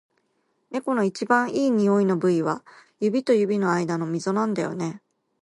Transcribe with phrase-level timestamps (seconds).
[0.71, 2.65] 猫の一番いい匂いの部位は、
[2.99, 4.99] 指と指の間のみぞなんだよね。